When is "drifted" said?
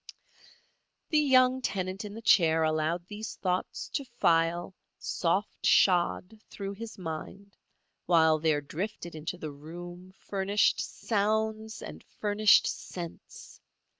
8.61-9.13